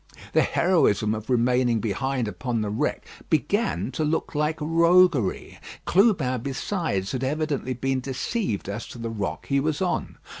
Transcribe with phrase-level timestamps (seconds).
[0.33, 5.59] The heroism of remaining behind upon the wreck began to look like roguery.
[5.85, 10.17] Clubin besides had evidently been deceived as to the rock he was on.